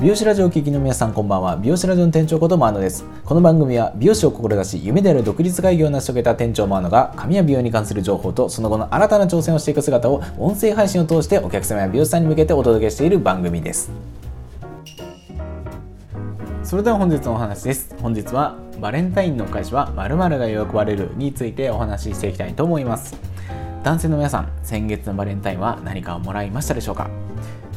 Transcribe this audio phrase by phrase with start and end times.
[0.00, 1.56] 美容師ラジオを聴きの皆さんこんばんは。
[1.56, 3.04] 美容師ラジオの店長ことマーノです。
[3.24, 13.90] この番組は美容師を志し夢である独立会議を成し遂げた店長マーノが髪や美容に関する情報とその後の新たな挑戦をしていく姿を音声配信を通してお客様や美容師さんに向けてお届けしている番組です。
[16.62, 17.92] それでは本日のお話です。
[18.00, 23.16] 本日はバレンタインのお返しは〇〇が喜ばれるについてお話ししていきたいと思います。
[23.82, 27.10] 男性の皆さん先月のバレンタインは何かをもらいましたでしょうか？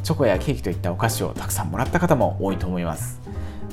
[0.04, 3.22] チョコやケーキといったお菓子をたくさんもらった方も多いと思います。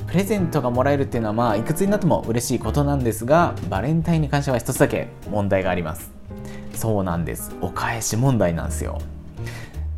[0.07, 6.11] プレゼントがもらえるっていうのはまあいくつになっても嬉しいことなんですがバレンタインに関しては一つだけ問題があります。
[6.73, 7.55] そうなんです。
[7.61, 8.99] お返し問題なんですよ。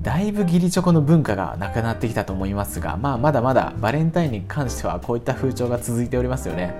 [0.02, 6.74] だいぶ義理チョコの文化がなくなってきたと思いますが、まあ、まだまだバレンタインに関してはこういった風潮が続いておりますよね。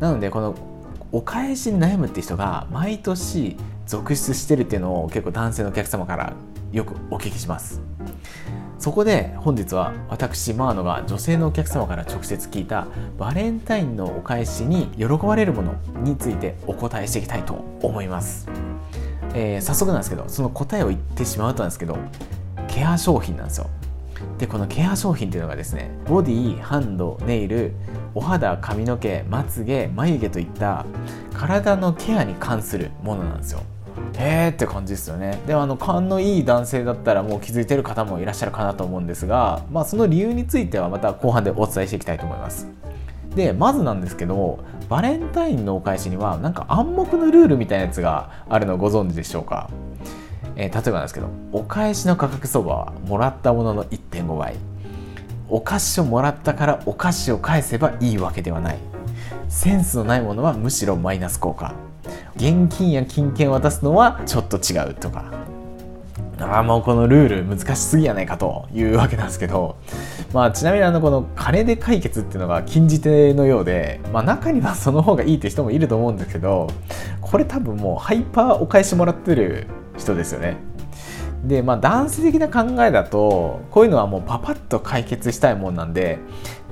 [0.00, 0.54] なのでこの
[1.12, 6.32] お返しに悩むって人が毎年続出してるっていうのを結構男性のお客様から
[6.72, 7.80] よくお聞きします。
[8.78, 12.86] そこで本日は私マーノが女性のお客様から直接聞いた
[13.18, 18.48] バレンタインのお返しに喜ばれるものについてお答えしていきたいと思います、
[19.34, 21.98] えー、早速なんですけどその答えを言ってしまうとなんですけど
[22.68, 23.68] ケア商品なんですよ。
[24.38, 27.72] でこのケア商品っていうのがですねボディハンドネイル
[28.14, 30.86] お肌髪の毛まつげ眉毛といった
[31.34, 33.62] 体のケアに関するものなんですよ。
[34.14, 35.40] へーって感じですよね。
[35.46, 42.68] でもあの勘のいい男性だったらもう気づいてる方もいらっしゃるかなと思うんですが、まあ、その理由についてはまた後半でお伝えしていきたいと思います。
[43.34, 49.70] でまずなんですけどバレンタインのお返しにはなんか暗黙のルールみたいなやつがあるのご存知でしょうか、
[50.56, 54.56] えー、例えばなんですけどお返しの価格相場はもらったものの1.5倍。
[55.50, 58.78] お菓子をもらったからお菓子を返せばいいわけではない。
[59.48, 61.74] センスのないものはむしろマイナス効果。
[62.38, 65.32] 現金や金券を渡すのはちょっと違うとか
[66.40, 69.76] ああもうこのルール難しすぎやないかというわけなんですけど、
[70.32, 76.68] まあ、ちなみにあのこの金で解決っていうのが禁じ手のようで、まあ、中にはその方がいいって人もいると思うんですけど
[77.20, 80.67] これ多分もうハイパーお返しもらってる人ですよね。
[81.44, 86.18] でまあ男性的な考えだとこういうのはもうパパッと解決したいもんなんで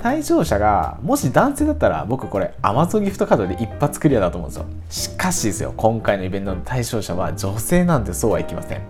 [0.03, 4.67] 対象者がもし男性だったら僕これ Amazon ギフトカードで一発クリアだと思うんですよ。
[4.91, 8.83] しかしですよ今回のイベントの対象者は女性なんてそうはいきません。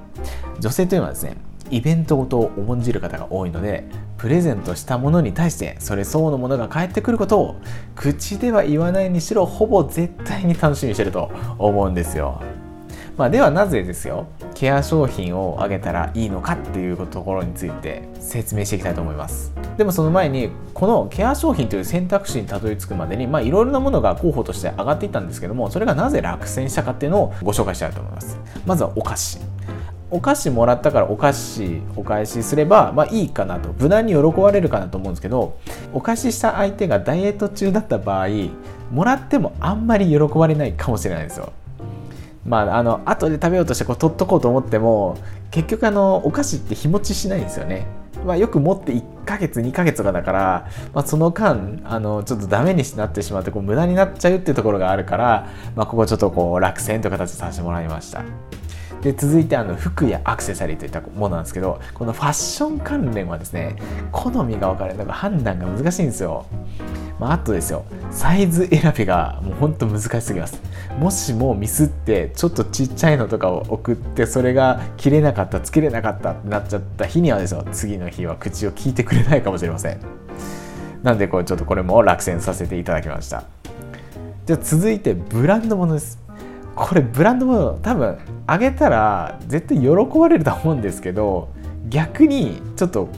[0.58, 1.36] 女性というのはですね
[1.70, 3.84] イベントごとを重んじる方が多いので
[4.18, 7.56] プレゼントしたものに対してそれ相応のものが返ってくることを
[7.94, 12.40] 口では言わないにしろほぼ絶対に楽しみにしてると思うんですよ。
[13.16, 14.26] まあ、ではなぜですよ
[14.56, 19.52] ケア商品をあげたらいいのかっていうところについて説明していきたいと思います。
[19.76, 28.38] でもその前にこのケア商品という選択肢にたどり着くまでにいろいろなものが候補として上がっていったんですけどもそれがなぜ落選したかっていうのをご紹介したいと思います。
[28.64, 29.38] まずはお菓子。
[30.10, 33.74] お菓子もらったからお菓子お返しすればまあいいかなと。
[33.78, 35.58] 無難に喜ばれるかなと思うんですけど
[35.92, 38.28] お貸しした相手がダイエット中だった場合
[38.90, 41.52] もらってもあんまり喜ばれないかもしれないですよ。
[42.46, 45.18] まあ、あの後で食べようとしてこう取っとこうと思っても
[45.50, 47.86] 結局あのお菓子って日持ちしないんですよね。
[48.24, 58.24] まあ、よく持って1ヶ月2ヶ月とかだから、まあ、その間あのちょっとダメになってしまってこう無駄になっちゃうっていうところがあるから、まあ、ここちょっとこう落選という形でさせてもらいました。
[59.02, 63.76] で続いてあの服やアクセサリーといったものなんですけどこのファッション関連はですね
[64.10, 66.46] 好みが分かれるなんか判断が難しいんですよ。
[67.18, 67.84] まあ、あとですよ。
[68.10, 70.60] サイズ選びがもうほんと難しすぎます。
[70.98, 77.64] もしもミスってちょっとちっちゃいのとかを送ってそれが切れなかったつけれなかったってなっちゃった日にはですよ。
[77.72, 79.98] 次の日は口を聞いてくれないかもしれません。
[81.02, 83.44] なんでこれちょっとこれも落選させていただきました。
[84.44, 86.18] じゃあ続いてブランドものです。
[86.74, 89.88] これブランドもの多分あげたら絶対喜
[90.18, 91.48] ばれると思うんですけど
[91.88, 93.08] 逆にちょっと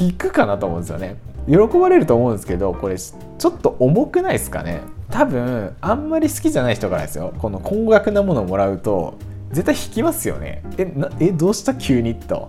[0.00, 1.16] 引くかなと思うんですよね。
[1.46, 4.82] 喜ばれると思うんですけどこれちょっと重くないですかね？
[5.10, 7.32] 多分あんまり好きじゃない人からですよ。
[7.38, 9.14] この高額なものをもらうと
[9.50, 10.62] 絶対引きますよね。
[10.78, 11.74] えなえどうした？
[11.74, 12.48] 急にと。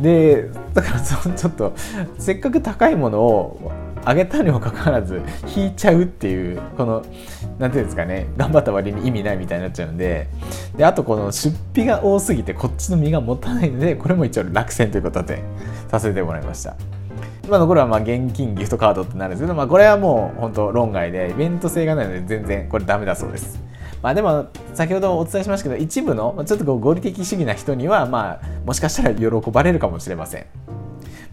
[0.00, 1.74] でだからそのちょっと
[2.18, 3.72] せっかく高いものを
[4.04, 5.20] あげたにもかかわらず
[5.56, 7.04] 引いちゃうっていうこの
[7.58, 8.28] 何ていうんですかね？
[8.36, 10.28] 頑張った割に意味ないみたいになっちゃうんで。
[10.76, 15.42] であとこの出費が多すぎてこっちの身が持たないのでこれも一応落選ということで
[15.88, 16.76] させてもらいました。
[17.48, 23.58] 今の頃はまあ現金ギフトカードってなるんですけど、まあ、これはもう本当論外でイベント性がないので全然これダメだそうです。
[24.02, 30.46] まあ、でも先ほどお伝えしましたけど一部のちょっとこう合理的主義な人にはまあもしかしたら喜ばれるかもしれません。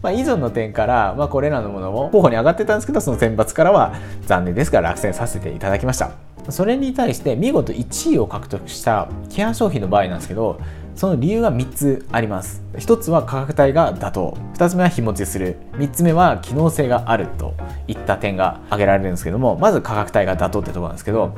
[0.00, 3.94] まあ、以上の点から、まあ、これらのものも候補に上がってたんですけどその選抜からは
[4.26, 6.12] 残念ですが落選させていただきました。
[6.48, 10.60] それに対して見事1位を獲得したケア商品の場合なんですけど
[10.96, 12.62] その理由が3つあります。
[12.74, 14.38] 1つは価格帯が妥当。
[14.54, 15.56] 2つ目は日持ちする。
[15.72, 17.54] 3つ目は機能性があると
[17.86, 21.36] いった点が挙げられるんですけどもまず価格帯が妥当ってところなんですけど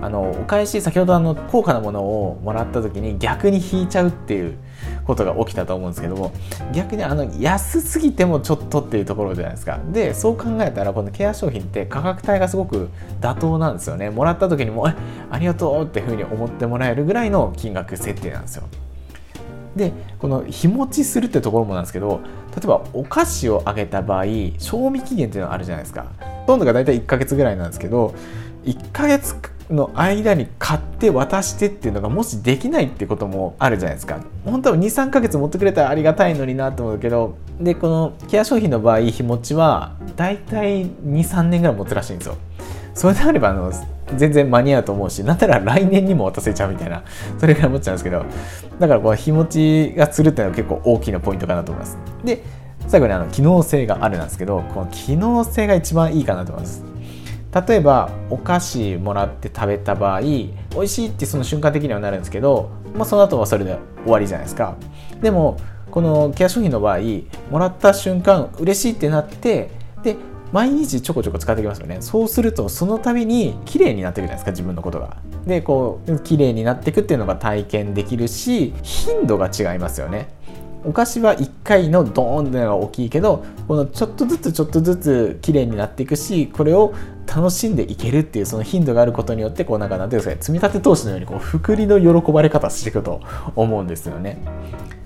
[0.00, 4.56] あのお返し先ほどあの高価なものをもらった時に逆に引いちゃうっていう
[5.04, 6.32] ことが起きたと思うんですけども
[6.72, 9.80] 逆にあの安すぎてもちょっとっていうところじゃないですか。
[9.90, 12.88] でそう考えたらこのケア商品って価格帯がすごく
[13.20, 14.10] 妥当なんですよね。
[14.10, 14.94] もらった時にもえ
[15.30, 18.64] ありがとうっていうふうに思ってもらえるぐらいの金額設定なんですよ。
[19.76, 22.20] でこの日持ちするってところもなんですけど
[22.56, 24.24] 例えばお菓子をあげた場合
[24.58, 26.06] 賞味期限っていうのがあるじゃないですか。
[26.46, 28.14] ほとんどが大体1ヶ月ぐらいなんですけど
[28.64, 29.36] 1ヶ月
[29.70, 34.20] の間に買って渡してっていうのがもしできないってこともあるじゃないですか。
[34.44, 42.36] 本当は23ヶ月持ってくれたらありがたいのになと思うけどでこのケア商品の場合日持ちは大体23年ぐらい持つらしいんですよ。
[42.94, 43.72] それであればあの
[44.16, 47.02] 全然間に合うと思うしなんなら来年にも渡せちゃうみたいな
[47.38, 48.24] それぐらい思っちゃうんですけど
[48.78, 51.98] だからこう日持ちがするっていうのは結構大きなポイントかなと思います。
[52.24, 52.42] で
[52.88, 56.84] 最後にあの機能性があるなんですけどこの機能性が一番いいかなと思います。
[57.68, 64.76] 例えばお菓子もらって食べた場合美味しいってその瞬間的にはなるんですけど、まあ、その後はそれで終わりじゃないですか。
[65.20, 65.56] でも
[65.90, 66.98] このケア商品の場合
[67.50, 69.70] もらった瞬間嬉しいってなって
[70.52, 71.98] 毎日ちょこちょこ使ってきますよね。
[72.00, 75.18] そうするとその度に綺麗になっていくじゃないですか自分のことが。
[75.46, 80.28] でこう綺麗になっていくっていうのが体験できるし頻度が違いますよね。
[80.84, 86.94] お菓子は1回のドーンってのが大きいけどこのちょっとずつちょっとずつ綺麗になっていくしこれを
[87.26, 93.20] 楽しんでいけるっていうその頻度があることによってこうなんか何ていうんですか積み立て投資のようにこう福利の喜ばれ方していくと
[93.54, 94.38] 思うんですよね。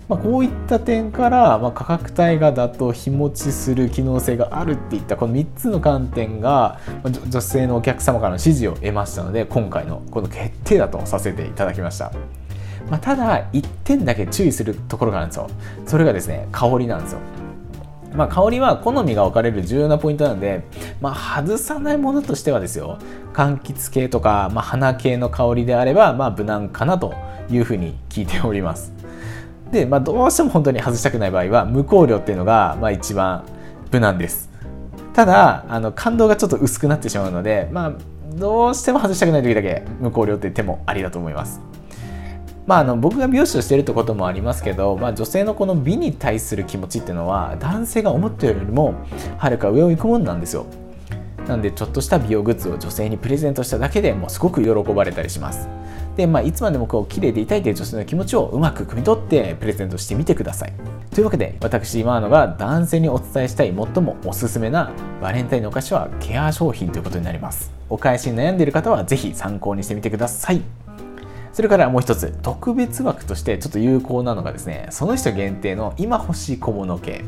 [0.08, 12.12] まあ、こういった点から、まあ、価格帯がだと日持ちする機能性があるっていったこの3つの観点が、ま、女性のお客様からの支持を得ましたので今回のこの決定だとさせていただきました。
[12.90, 15.48] まあ、ただ1点だけ注意するところがあるんですよ。
[15.86, 17.20] それがですね香りなんですよ。
[18.14, 20.62] まあ、香りは好みが分かれる重要なポイントなので、
[21.00, 22.98] まあ、外さないものとしてはですよ。
[23.32, 27.14] 柑橘系とか、まあ、花系の香りであれば、まあ、無難かなと
[27.50, 28.93] いうふうに聞いております。
[29.74, 33.44] で、まあ、どうしても本当に外したくない場合は無香料っていうのが、まあ、一番
[33.92, 34.50] 無難です。
[35.12, 37.92] ただあの感動がちょっと薄くなってしまうので、まあ、
[38.36, 41.60] どうしても外したくない時だけ無香料って手もありだと思います。
[42.66, 48.94] まあ、あの僕が美容師をしているってこともありますけど、まあ、女性のこの美に対する気持ちっていうのは男性が思ってるよりも
[49.36, 50.66] はるか上を行くもんなんですよ。
[51.48, 55.68] なんでちょっとした美容グッズを女性にプレゼントしただけでもうすごく喜ばれたりします。
[56.16, 60.72] で、まあ、いつまでもこう綺麗でいたいという女性の気持ちをうまく汲み取ってプレゼントしてみてください。
[61.12, 67.72] というわけで私今のが男性にお伝えしたい最もおすすめなバレンタインのお菓子はケア商品ということになります。
[67.88, 70.62] お返しに悩んでいる方は是非参考にしてみてください。
[71.52, 77.24] それからもう一つ、特別枠としてちょっと有効なのがですね、その人限定の今欲しい小物系。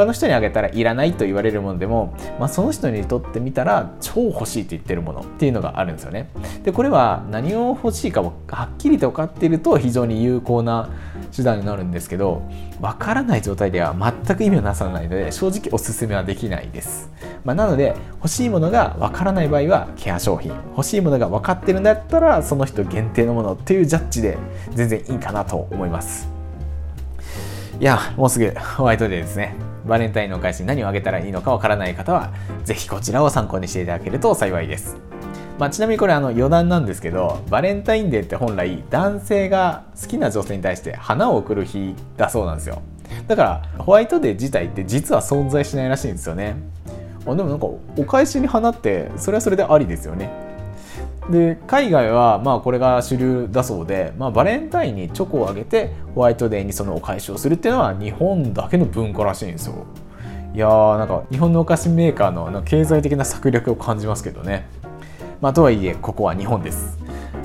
[0.00, 6.30] 他の人にあげたらいらないと言われるものでも、まあ、その人にとってみたら超欲しいって言ってるものっていうのがあるんですよね。
[6.64, 10.88] でこれは何を欲しいかをはっきりと分かっていると非常に有効な
[11.36, 12.42] 手段になるんですけど
[12.80, 17.10] 分からない状態では全く意味をなさないので正直おすすめはできないです。
[17.44, 24.38] まあ、なので欲しいものが分からない場合はケア商品欲しいものが分かってるんだったらその人限定のものっていうジャッジで
[24.70, 26.39] 全然いいかなと思います。
[27.80, 29.54] いやもうすぐホワイトデーですね。
[29.86, 32.30] バレンタインのお返しに何をあげたらいいのかわからない方は、
[32.62, 34.98] ぜひこちらを参考にしていただけると幸いです。
[35.58, 42.82] まあ、ちなみにこれあの余談なんですけど、バレンタインデーって本来男性が好きな女性に対して花を贈る日だそうなんですよ。
[43.26, 46.56] だからホワイトデー自体って実は存在しないらしいんですよね。
[47.26, 50.30] あでもなんかお返しに花ってそれはそれでありですよね。
[51.28, 59.86] で海外はまあこれが主流だそうで、まあ、バレンタインにチョコをあげてホワイトデーにそのお返しをするっていうのは日本だけの文化らしいんですよ。
[60.54, 64.66] いやーなんか日本のお菓子メーカーの経済的な策略を感じますけどね。
[65.40, 66.98] まあとはいえここは日本です。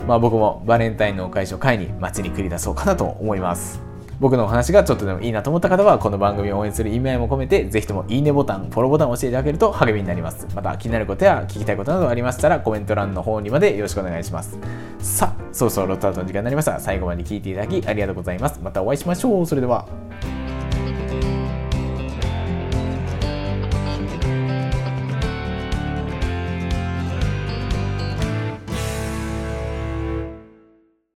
[0.07, 3.84] まあ僕もバレンタインのお返しを買いに街に繰り出そうかなと思います。
[4.19, 10.47] 僕のお話がちょっとでもいいなと思った方は、この番組を応援する意味合いも込めて、ぜひともいいねボタン、フォローボタンを押していただけると励みになります。
[10.55, 14.57] また気になることや聞きたいことなどありましたら、コメント欄の方にまでよろしくお願いします。
[14.99, 16.79] さあ、そろそろロットアウトの時間になりました。
[16.79, 18.59] 最後まで聞いていただきありがとうございます。
[18.63, 19.45] またお会いしましょう。
[19.45, 19.85] それでは。